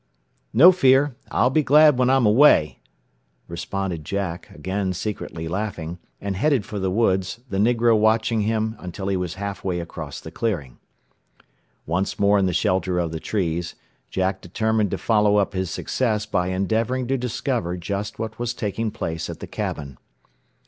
[0.51, 1.15] "No fear.
[1.29, 2.79] I'll be glad when I'm away,"
[3.47, 9.09] responded Jack, again secretly laughing, and headed for the woods, the negro watching him until
[9.09, 10.79] he was half way across the clearing.
[11.85, 13.75] Once more in the shelter of the trees,
[14.09, 18.89] Jack determined to follow up his success by endeavoring to discover just what was taking
[18.89, 19.99] place at the cabin.